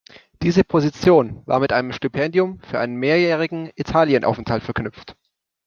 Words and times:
Diese 0.41 0.63
Position 0.63 1.43
war 1.45 1.59
mit 1.59 1.71
einem 1.71 1.91
Stipendium 1.93 2.59
für 2.61 2.79
einen 2.79 2.95
mehrjährigen 2.95 3.69
Italienaufenthalt 3.75 4.63
verknüpft. 4.63 5.15